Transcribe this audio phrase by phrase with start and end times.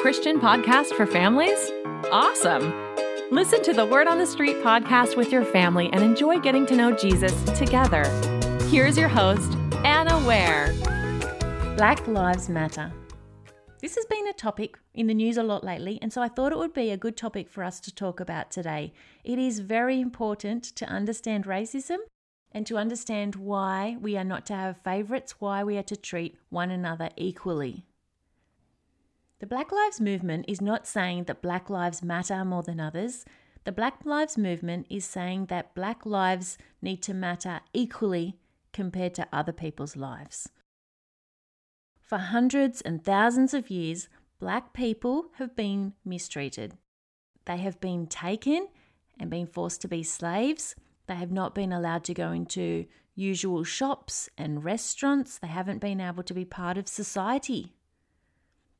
[0.00, 1.72] Christian podcast for families?
[2.12, 2.72] Awesome!
[3.32, 6.76] Listen to the Word on the Street podcast with your family and enjoy getting to
[6.76, 8.04] know Jesus together.
[8.68, 10.72] Here's your host, Anna Ware.
[11.76, 12.92] Black Lives Matter.
[13.80, 16.52] This has been a topic in the news a lot lately, and so I thought
[16.52, 18.92] it would be a good topic for us to talk about today.
[19.24, 21.98] It is very important to understand racism
[22.52, 26.38] and to understand why we are not to have favourites, why we are to treat
[26.50, 27.84] one another equally.
[29.40, 33.24] The Black Lives Movement is not saying that Black Lives matter more than others.
[33.62, 38.36] The Black Lives Movement is saying that Black lives need to matter equally
[38.72, 40.48] compared to other people's lives.
[42.00, 44.08] For hundreds and thousands of years,
[44.40, 46.76] Black people have been mistreated.
[47.44, 48.66] They have been taken
[49.20, 50.74] and been forced to be slaves.
[51.06, 55.38] They have not been allowed to go into usual shops and restaurants.
[55.38, 57.74] They haven't been able to be part of society.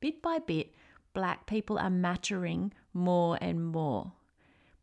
[0.00, 0.74] Bit by bit,
[1.12, 4.12] black people are mattering more and more.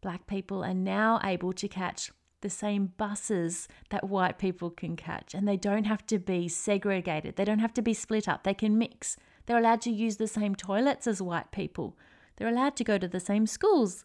[0.01, 5.33] Black people are now able to catch the same buses that white people can catch,
[5.33, 7.37] and they don't have to be segregated.
[7.37, 8.43] They don't have to be split up.
[8.43, 9.17] They can mix.
[9.45, 11.97] They're allowed to use the same toilets as white people.
[12.35, 14.03] They're allowed to go to the same schools.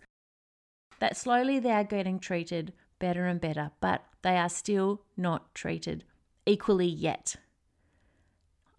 [1.00, 6.04] That slowly they are getting treated better and better, but they are still not treated
[6.46, 7.36] equally yet.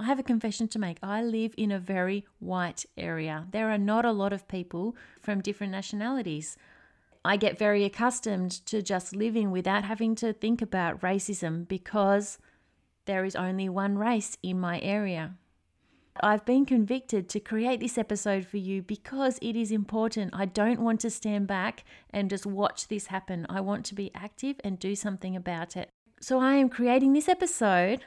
[0.01, 0.97] I have a confession to make.
[1.03, 3.45] I live in a very white area.
[3.51, 6.57] There are not a lot of people from different nationalities.
[7.23, 12.39] I get very accustomed to just living without having to think about racism because
[13.05, 15.35] there is only one race in my area.
[16.19, 20.31] I've been convicted to create this episode for you because it is important.
[20.33, 23.45] I don't want to stand back and just watch this happen.
[23.49, 25.91] I want to be active and do something about it.
[26.21, 28.01] So I am creating this episode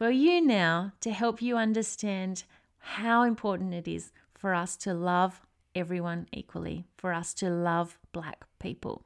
[0.00, 2.44] for you now to help you understand
[2.78, 5.42] how important it is for us to love
[5.74, 9.02] everyone equally, for us to love black people.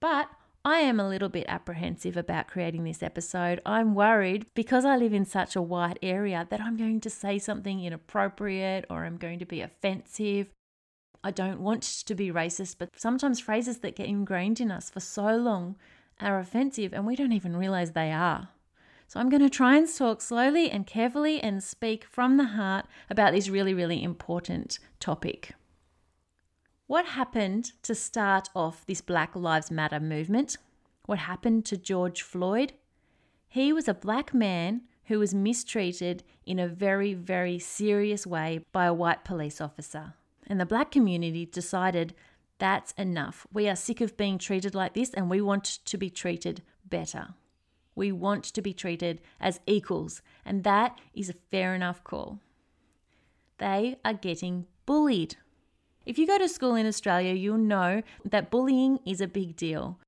[0.00, 0.30] But
[0.64, 3.60] I am a little bit apprehensive about creating this episode.
[3.64, 7.38] I'm worried because I live in such a white area that I'm going to say
[7.38, 10.48] something inappropriate or I'm going to be offensive.
[11.22, 14.98] I don't want to be racist, but sometimes phrases that get ingrained in us for
[14.98, 15.76] so long
[16.20, 18.48] are offensive and we don't even realize they are.
[19.08, 22.84] So I'm going to try and talk slowly and carefully and speak from the heart
[23.08, 25.54] about this really, really important topic.
[26.86, 30.58] What happened to start off this Black Lives Matter movement?
[31.06, 32.74] What happened to George Floyd?
[33.48, 38.84] He was a black man who was mistreated in a very, very serious way by
[38.84, 40.12] a white police officer.
[40.46, 42.14] And the black community decided
[42.58, 43.46] that's enough.
[43.50, 47.28] We are sick of being treated like this and we want to be treated better.
[47.98, 52.38] We want to be treated as equals, and that is a fair enough call.
[53.58, 55.34] They are getting bullied.
[56.06, 59.98] If you go to school in Australia, you'll know that bullying is a big deal.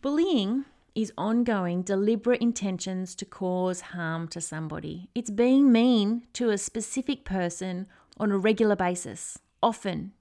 [0.00, 5.10] Bullying is ongoing, deliberate intentions to cause harm to somebody.
[5.12, 7.88] It's being mean to a specific person
[8.18, 10.12] on a regular basis, often.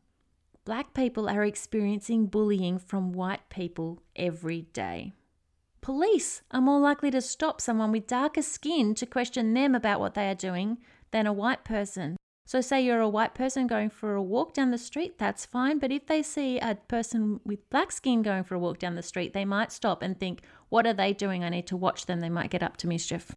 [0.65, 5.13] Black people are experiencing bullying from white people every day.
[5.81, 10.13] Police are more likely to stop someone with darker skin to question them about what
[10.13, 10.77] they are doing
[11.11, 12.17] than a white person.
[12.45, 15.77] So, say you're a white person going for a walk down the street, that's fine.
[15.77, 19.03] But if they see a person with black skin going for a walk down the
[19.03, 21.43] street, they might stop and think, What are they doing?
[21.43, 22.19] I need to watch them.
[22.19, 23.35] They might get up to mischief.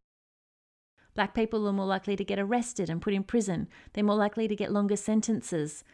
[1.14, 3.68] Black people are more likely to get arrested and put in prison.
[3.92, 5.84] They're more likely to get longer sentences.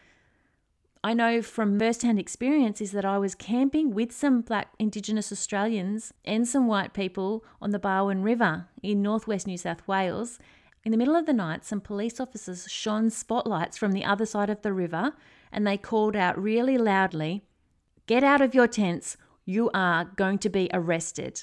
[1.05, 6.13] I know from first-hand experience is that I was camping with some black Indigenous Australians
[6.25, 10.41] and some white people on the Barwon River in northwest New South Wales.
[10.85, 14.51] In the middle of the night, some police officers shone spotlights from the other side
[14.51, 15.13] of the river
[15.53, 17.45] and they called out really loudly,
[18.07, 21.43] Get out of your tents, you are going to be arrested.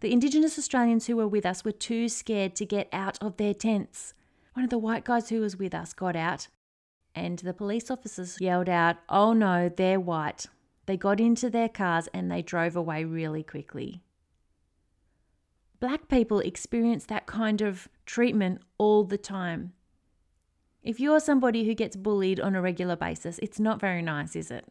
[0.00, 3.54] The Indigenous Australians who were with us were too scared to get out of their
[3.54, 4.14] tents.
[4.52, 6.48] One of the white guys who was with us got out
[7.14, 10.46] and the police officers yelled out, Oh no, they're white.
[10.86, 14.02] They got into their cars and they drove away really quickly.
[15.80, 19.72] Black people experience that kind of treatment all the time.
[20.82, 24.50] If you're somebody who gets bullied on a regular basis, it's not very nice, is
[24.50, 24.66] it?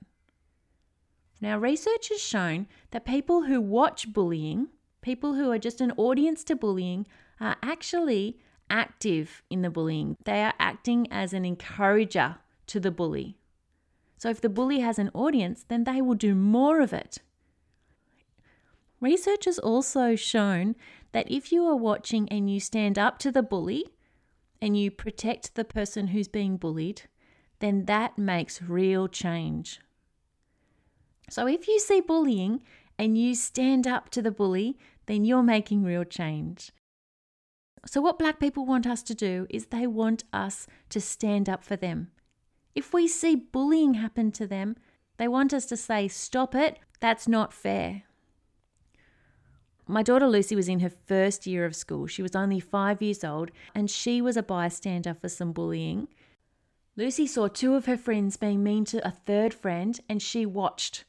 [1.42, 4.68] Now, research has shown that people who watch bullying,
[5.02, 7.08] people who are just an audience to bullying,
[7.40, 8.40] are actually
[8.74, 10.18] active in the bullying.
[10.26, 12.38] They are acting as an encourager
[12.68, 13.38] to the bully.
[14.18, 17.20] So if the bully has an audience, then they will do more of it.
[19.00, 20.76] Research has also shown
[21.12, 23.86] that if you are watching and you stand up to the bully
[24.62, 27.04] and you protect the person who's being bullied,
[27.60, 29.80] then that makes real change.
[31.30, 32.62] So if you see bullying
[32.98, 36.72] and you stand up to the bully, then you're making real change.
[37.86, 41.64] So, what black people want us to do is they want us to stand up
[41.64, 42.12] for them.
[42.76, 44.78] If we see bullying happen to them,
[45.18, 48.04] they want us to say, Stop it, that's not fair.
[49.86, 52.08] My daughter Lucy was in her first year of school.
[52.08, 56.08] She was only five years old and she was a bystander for some bullying.
[56.96, 61.04] Lucy saw two of her friends being mean to a third friend and she watched.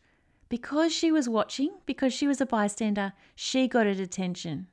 [0.48, 4.66] Because she was watching, because she was a bystander, she got a detention.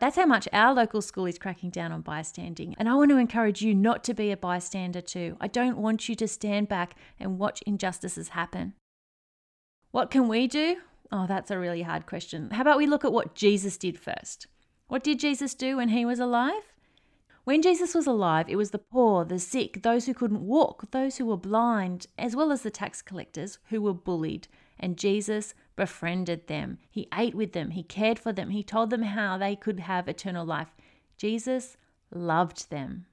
[0.00, 2.74] That's how much our local school is cracking down on bystanding.
[2.78, 5.36] And I want to encourage you not to be a bystander too.
[5.40, 8.74] I don't want you to stand back and watch injustices happen.
[9.90, 10.78] What can we do?
[11.12, 12.50] Oh, that's a really hard question.
[12.50, 14.46] How about we look at what Jesus did first?
[14.88, 16.72] What did Jesus do when he was alive?
[17.44, 21.18] When Jesus was alive, it was the poor, the sick, those who couldn't walk, those
[21.18, 24.48] who were blind, as well as the tax collectors who were bullied.
[24.78, 26.78] And Jesus befriended them.
[26.90, 27.70] He ate with them.
[27.70, 28.50] He cared for them.
[28.50, 30.74] He told them how they could have eternal life.
[31.16, 31.76] Jesus
[32.12, 33.06] loved them.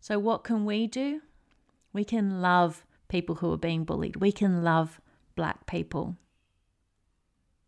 [0.00, 1.22] So, what can we do?
[1.92, 4.16] We can love people who are being bullied.
[4.16, 5.00] We can love
[5.34, 6.16] black people.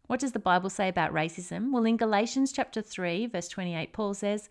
[0.07, 1.71] What does the Bible say about racism?
[1.71, 4.49] Well, in Galatians chapter 3, verse 28, Paul says,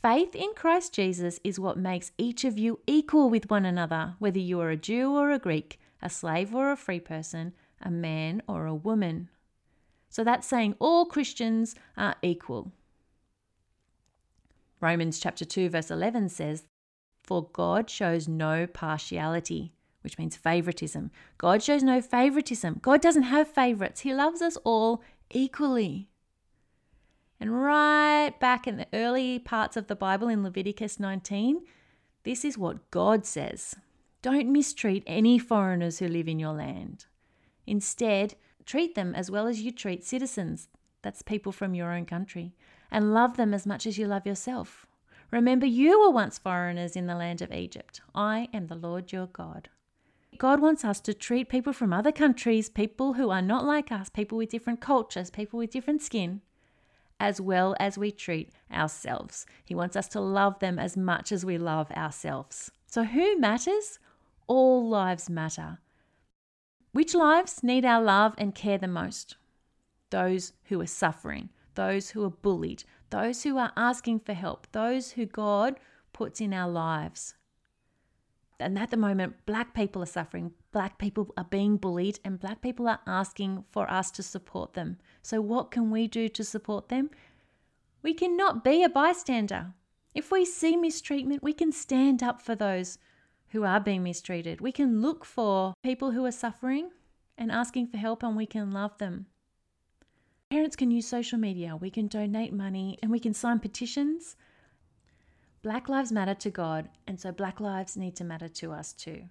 [0.00, 4.38] Faith in Christ Jesus is what makes each of you equal with one another, whether
[4.38, 8.42] you are a Jew or a Greek, a slave or a free person, a man
[8.46, 9.28] or a woman.
[10.08, 12.72] So that's saying all Christians are equal.
[14.80, 16.64] Romans chapter 2 verse 11 says,
[17.22, 19.72] "For God shows no partiality."
[20.02, 21.10] Which means favoritism.
[21.36, 22.78] God shows no favoritism.
[22.80, 24.02] God doesn't have favorites.
[24.02, 26.08] He loves us all equally.
[27.40, 31.66] And right back in the early parts of the Bible in Leviticus 19,
[32.22, 33.76] this is what God says
[34.20, 37.06] Don't mistreat any foreigners who live in your land.
[37.66, 38.34] Instead,
[38.66, 40.68] treat them as well as you treat citizens,
[41.02, 42.54] that's people from your own country,
[42.90, 44.86] and love them as much as you love yourself.
[45.30, 48.00] Remember, you were once foreigners in the land of Egypt.
[48.14, 49.68] I am the Lord your God.
[50.36, 54.08] God wants us to treat people from other countries, people who are not like us,
[54.08, 56.40] people with different cultures, people with different skin,
[57.20, 59.46] as well as we treat ourselves.
[59.64, 62.70] He wants us to love them as much as we love ourselves.
[62.86, 63.98] So, who matters?
[64.48, 65.78] All lives matter.
[66.92, 69.36] Which lives need our love and care the most?
[70.10, 75.12] Those who are suffering, those who are bullied, those who are asking for help, those
[75.12, 75.78] who God
[76.12, 77.34] puts in our lives.
[78.58, 82.60] And at the moment, black people are suffering, black people are being bullied, and black
[82.62, 84.96] people are asking for us to support them.
[85.22, 87.10] So, what can we do to support them?
[88.02, 89.74] We cannot be a bystander.
[90.14, 92.98] If we see mistreatment, we can stand up for those
[93.50, 94.60] who are being mistreated.
[94.60, 96.90] We can look for people who are suffering
[97.36, 99.26] and asking for help, and we can love them.
[100.50, 104.36] Parents can use social media, we can donate money, and we can sign petitions
[105.62, 109.24] Black lives matter to God, and so black lives need to matter to us too.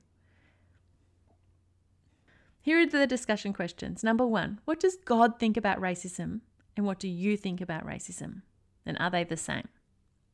[2.61, 4.03] Here are the discussion questions.
[4.03, 6.41] Number one, what does God think about racism,
[6.75, 8.41] and what do you think about racism?
[8.85, 9.69] And are they the same?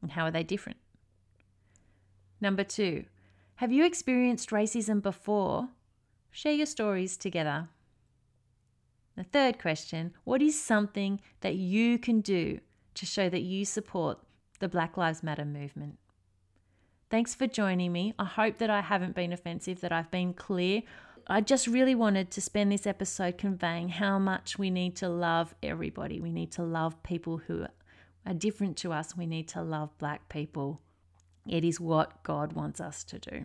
[0.02, 0.80] And how are they different?
[2.42, 3.06] Number two,
[3.56, 5.70] have you experienced racism before?
[6.32, 7.70] Share your stories together.
[9.16, 12.60] The third question What is something that you can do
[12.96, 14.20] to show that you support
[14.64, 15.98] the Black Lives Matter movement.
[17.10, 18.14] Thanks for joining me.
[18.18, 20.84] I hope that I haven't been offensive, that I've been clear.
[21.28, 25.54] I just really wanted to spend this episode conveying how much we need to love
[25.62, 26.20] everybody.
[26.20, 27.66] We need to love people who
[28.26, 29.18] are different to us.
[29.18, 30.82] We need to love black people.
[31.48, 33.44] It is what God wants us to do.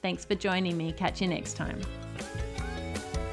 [0.00, 0.90] Thanks for joining me.
[0.92, 1.80] Catch you next time.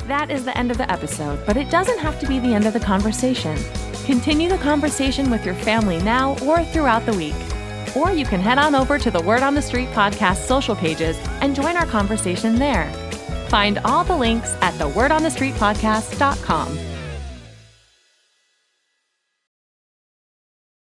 [0.08, 2.66] That is the end of the episode, but it doesn't have to be the end
[2.66, 3.58] of the conversation.
[4.06, 7.36] Continue the conversation with your family now or throughout the week.
[7.96, 11.20] Or you can head on over to the Word on the Street podcast social pages
[11.42, 12.92] and join our conversation there.
[13.50, 16.91] Find all the links at thewordonthestreetpodcast.com.